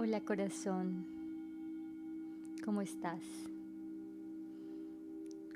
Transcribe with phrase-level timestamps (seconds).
[0.00, 1.04] Hola corazón,
[2.64, 3.20] ¿cómo estás?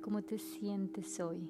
[0.02, 1.48] ¿Cómo te sientes hoy?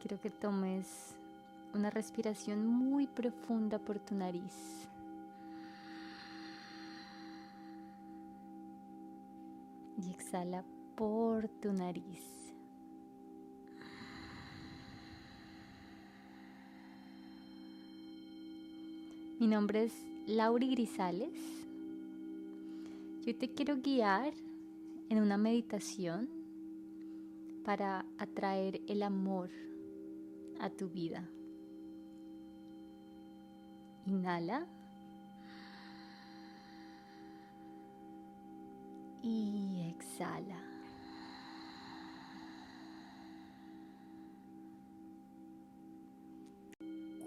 [0.00, 1.16] Quiero que tomes
[1.74, 4.86] una respiración muy profunda por tu nariz.
[9.98, 10.62] Y exhala
[10.94, 12.45] por tu nariz.
[19.38, 19.92] Mi nombre es
[20.26, 21.38] Lauri Grisales.
[23.20, 24.32] Yo te quiero guiar
[25.10, 26.30] en una meditación
[27.62, 29.50] para atraer el amor
[30.58, 31.28] a tu vida.
[34.06, 34.66] Inhala.
[39.22, 40.62] Y exhala.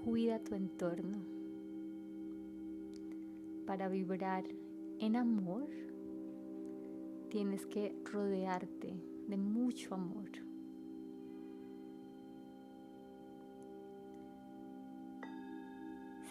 [0.03, 1.38] Cuida tu entorno
[3.69, 4.43] para vibrar
[4.97, 5.69] en amor,
[7.29, 10.31] tienes que rodearte de mucho amor.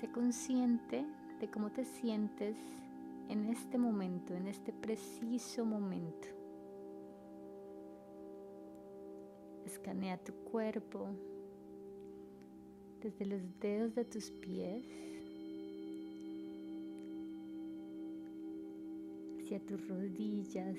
[0.01, 1.07] Sé consciente
[1.39, 2.57] de cómo te sientes
[3.29, 6.27] en este momento, en este preciso momento.
[9.65, 11.07] Escanea tu cuerpo
[13.01, 15.09] desde los dedos de tus pies
[19.49, 20.77] hacia tus rodillas,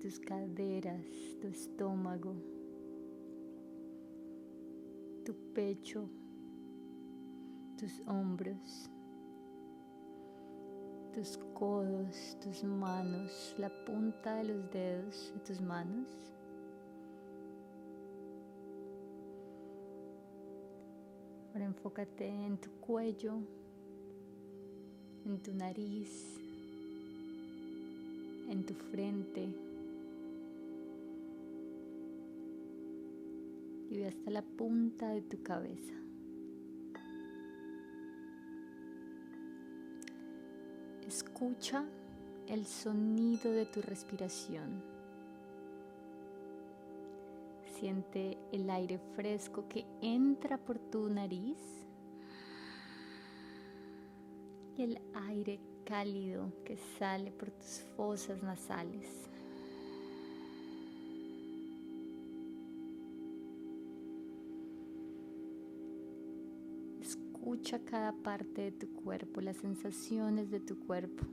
[0.00, 1.04] tus caderas,
[1.38, 2.34] tu estómago,
[5.22, 6.08] tu pecho,
[7.78, 8.90] tus hombros,
[11.12, 16.08] tus codos, tus manos, la punta de los dedos de tus manos.
[21.52, 23.34] Ahora enfócate en tu cuello,
[25.26, 26.45] en tu nariz,
[28.48, 29.48] en tu frente
[33.88, 35.94] y ve hasta la punta de tu cabeza.
[41.06, 41.84] Escucha
[42.48, 44.82] el sonido de tu respiración.
[47.78, 51.58] Siente el aire fresco que entra por tu nariz
[54.76, 54.98] y el
[55.28, 59.06] aire cálido que sale por tus fosas nasales.
[67.00, 71.24] Escucha cada parte de tu cuerpo, las sensaciones de tu cuerpo.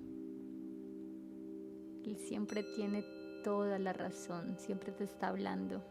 [2.06, 3.04] Él siempre tiene
[3.44, 5.82] toda la razón, siempre te está hablando.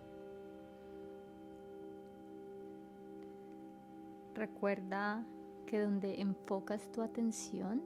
[4.35, 5.27] Recuerda
[5.67, 7.83] que donde enfocas tu atención,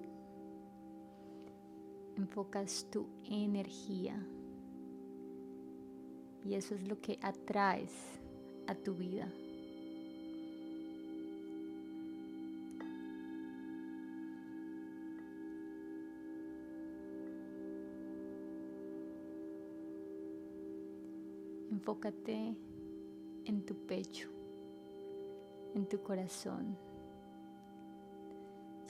[2.16, 4.26] enfocas tu energía.
[6.44, 7.92] Y eso es lo que atraes
[8.66, 9.28] a tu vida.
[21.70, 22.56] Enfócate
[23.44, 24.28] en tu pecho,
[25.74, 26.76] en tu corazón.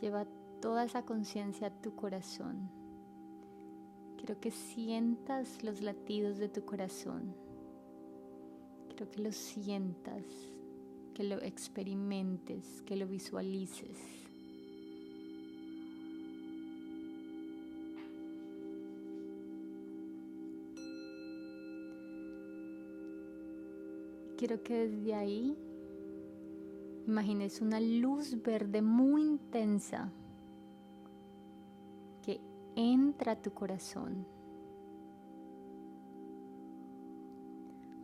[0.00, 0.26] Lleva
[0.60, 2.75] toda esa conciencia a tu corazón.
[4.26, 7.32] Quiero que sientas los latidos de tu corazón.
[8.88, 10.24] Quiero que lo sientas,
[11.14, 13.96] que lo experimentes, que lo visualices.
[24.36, 25.56] Quiero que desde ahí
[27.06, 30.12] imagines una luz verde muy intensa
[32.76, 34.26] entra a tu corazón.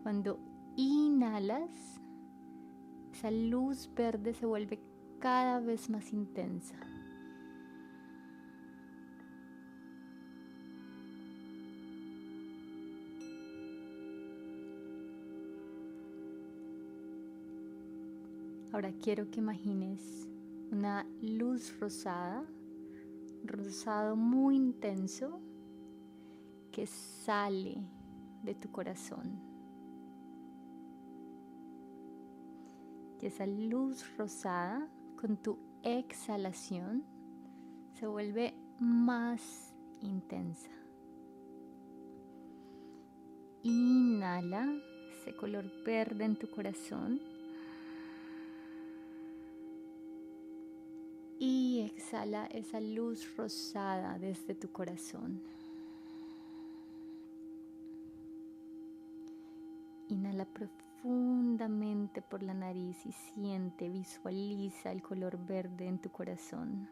[0.03, 0.41] Cuando
[0.77, 2.01] inhalas,
[3.13, 4.81] esa luz verde se vuelve
[5.21, 6.75] cada vez más intensa.
[18.73, 20.27] Ahora quiero que imagines
[20.73, 22.43] una luz rosada
[23.45, 25.41] rosado muy intenso
[26.71, 27.77] que sale
[28.43, 29.41] de tu corazón.
[33.21, 34.89] Y esa luz rosada
[35.21, 37.05] con tu exhalación
[37.93, 40.71] se vuelve más intensa.
[43.63, 44.67] Inhala
[45.13, 47.21] ese color verde en tu corazón.
[52.13, 55.41] Exhala esa luz rosada desde tu corazón.
[60.11, 66.87] Inhala profundamente por la nariz y siente, visualiza el color verde en tu corazón.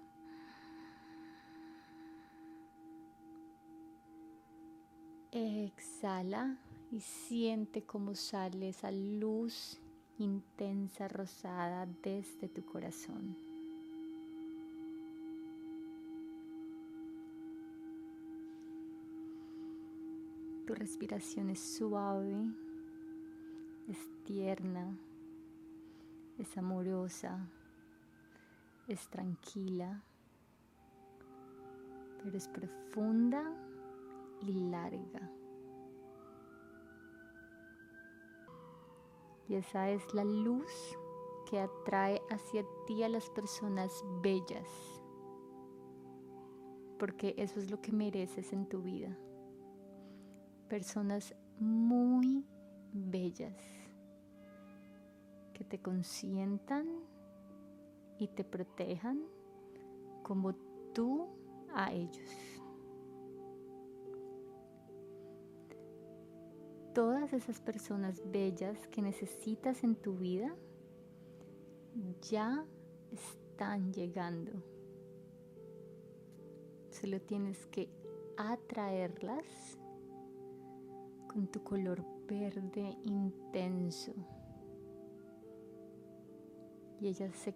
[5.32, 6.56] Exhala
[6.90, 9.78] y siente cómo sale esa luz
[10.18, 13.49] intensa rosada desde tu corazón.
[20.70, 22.32] Tu respiración es suave,
[23.88, 24.96] es tierna,
[26.38, 27.44] es amorosa,
[28.86, 30.00] es tranquila,
[32.22, 33.52] pero es profunda
[34.42, 35.28] y larga.
[39.48, 40.70] Y esa es la luz
[41.50, 43.90] que atrae hacia ti a las personas
[44.22, 44.68] bellas,
[46.96, 49.18] porque eso es lo que mereces en tu vida.
[50.70, 52.46] Personas muy
[52.92, 53.56] bellas
[55.52, 56.86] que te consientan
[58.20, 59.20] y te protejan
[60.22, 60.54] como
[60.94, 61.26] tú
[61.74, 62.30] a ellos.
[66.94, 70.54] Todas esas personas bellas que necesitas en tu vida
[72.30, 72.64] ya
[73.10, 74.52] están llegando.
[76.90, 77.90] Solo tienes que
[78.36, 79.79] atraerlas
[81.32, 84.12] con tu color verde intenso
[87.00, 87.54] y ellas se,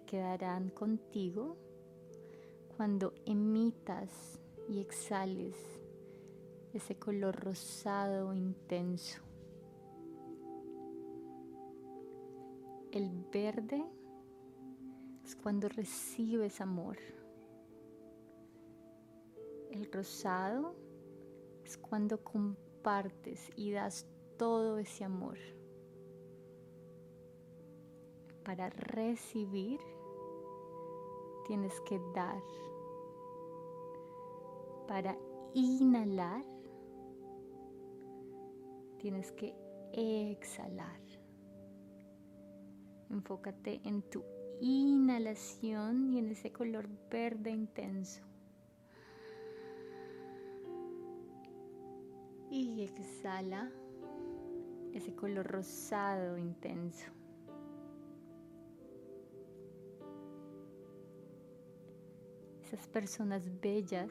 [0.00, 1.58] quedarán contigo
[2.76, 4.40] cuando emitas
[4.70, 5.54] y exhales
[6.72, 9.20] ese color rosado intenso.
[12.90, 13.84] El verde
[15.24, 16.96] es cuando recibes amor.
[19.70, 20.74] El rosado
[21.64, 22.63] es cuando compartes
[23.56, 25.38] y das todo ese amor
[28.44, 29.80] para recibir
[31.46, 32.42] tienes que dar.
[34.86, 35.16] Para
[35.54, 36.44] inhalar
[38.98, 39.54] tienes que
[39.92, 41.00] exhalar.
[43.10, 44.24] Enfócate en tu
[44.60, 48.22] inhalación y en ese color verde intenso.
[52.56, 53.68] Y exhala
[54.92, 57.10] ese color rosado intenso.
[62.62, 64.10] esas personas bellas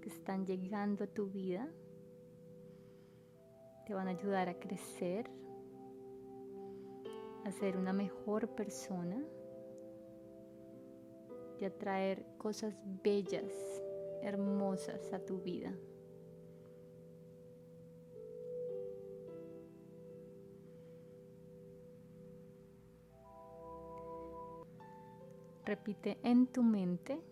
[0.00, 1.68] que están llegando a tu vida
[3.86, 5.28] te van a ayudar a crecer,
[7.44, 9.20] a ser una mejor persona
[11.60, 13.52] y a traer cosas bellas,
[14.22, 15.72] hermosas a tu vida.
[25.86, 27.22] Repite en tu mente,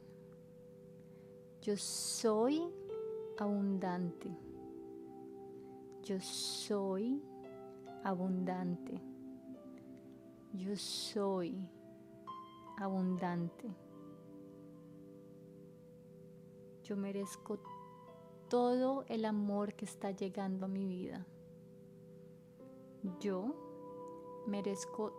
[1.60, 2.62] yo soy
[3.36, 4.30] abundante.
[6.04, 7.20] Yo soy
[8.04, 9.02] abundante.
[10.52, 11.68] Yo soy
[12.78, 13.74] abundante.
[16.84, 17.58] Yo merezco
[18.48, 21.26] todo el amor que está llegando a mi vida.
[23.18, 23.52] Yo
[24.46, 25.12] merezco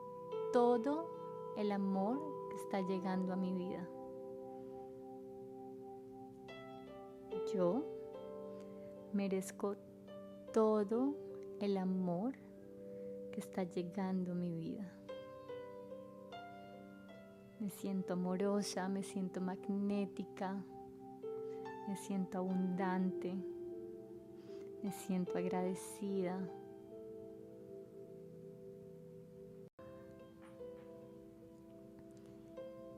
[0.54, 1.10] todo
[1.58, 3.88] el amor está llegando a mi vida.
[7.54, 7.84] Yo
[9.14, 9.76] merezco
[10.54, 11.16] todo
[11.60, 12.34] el amor
[13.32, 14.92] que está llegando a mi vida.
[17.60, 20.64] Me siento amorosa, me siento magnética,
[21.88, 23.34] me siento abundante,
[24.84, 26.38] me siento agradecida.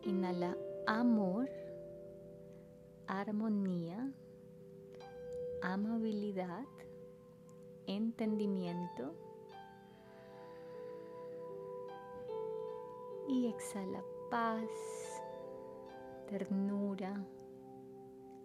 [0.08, 1.50] Inhala amor,
[3.08, 4.10] armonía,
[5.62, 6.64] amabilidad,
[7.88, 9.14] entendimiento.
[13.28, 14.70] Y exhala paz,
[16.30, 17.22] ternura,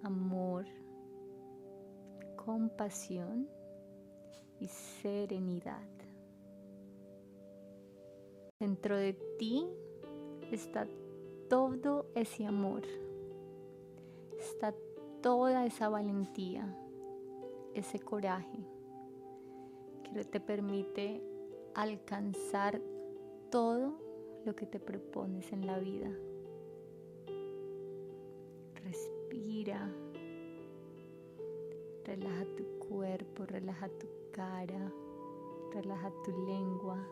[0.02, 0.66] amor,
[2.44, 3.48] compasión
[4.58, 5.88] y serenidad.
[8.58, 9.68] Dentro de ti
[10.50, 10.88] está
[11.52, 12.80] todo ese amor,
[14.38, 14.74] está
[15.20, 16.74] toda esa valentía,
[17.74, 18.66] ese coraje
[20.02, 21.22] que te permite
[21.74, 22.80] alcanzar
[23.50, 23.98] todo
[24.46, 26.10] lo que te propones en la vida.
[28.76, 29.94] Respira.
[32.06, 34.90] Relaja tu cuerpo, relaja tu cara,
[35.74, 37.06] relaja tu lengua.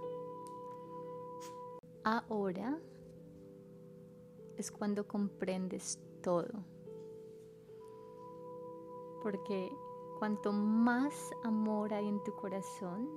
[2.05, 2.81] Ahora
[4.61, 6.65] es cuando comprendes todo.
[9.23, 9.71] Porque
[10.19, 11.15] cuanto más
[11.45, 13.09] amor hay en tu corazón,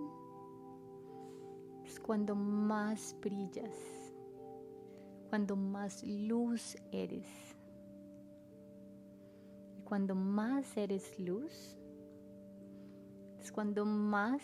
[1.85, 3.75] es cuando más brillas,
[5.29, 7.27] cuando más luz eres.
[9.77, 11.77] Y cuando más eres luz,
[13.39, 14.41] es cuando más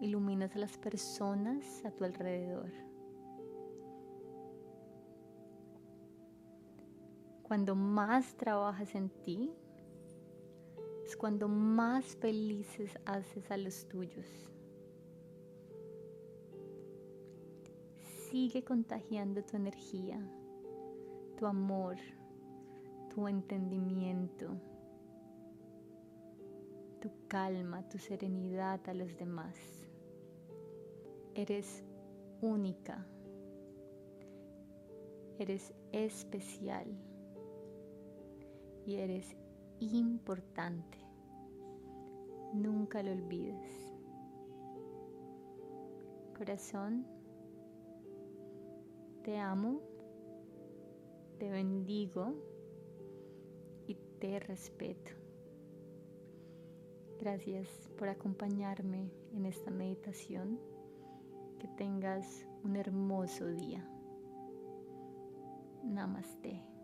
[0.00, 2.70] iluminas a las personas a tu alrededor.
[7.46, 9.52] Cuando más trabajas en ti,
[11.04, 14.26] es cuando más felices haces a los tuyos.
[18.28, 20.18] Sigue contagiando tu energía,
[21.38, 21.94] tu amor,
[23.14, 24.48] tu entendimiento,
[27.00, 29.56] tu calma, tu serenidad a los demás.
[31.36, 31.84] Eres
[32.40, 33.06] única.
[35.38, 36.88] Eres especial
[38.86, 39.36] y eres
[39.80, 40.98] importante.
[42.54, 43.92] Nunca lo olvides.
[46.38, 47.06] Corazón,
[49.24, 49.80] te amo,
[51.38, 52.34] te bendigo
[53.86, 55.10] y te respeto.
[57.18, 60.60] Gracias por acompañarme en esta meditación.
[61.58, 63.82] Que tengas un hermoso día.
[65.82, 66.75] Namaste.